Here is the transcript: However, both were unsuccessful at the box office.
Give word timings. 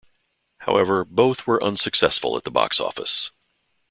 However, 0.61 1.05
both 1.05 1.45
were 1.45 1.63
unsuccessful 1.63 2.35
at 2.35 2.43
the 2.43 2.49
box 2.49 2.79
office. 2.79 3.29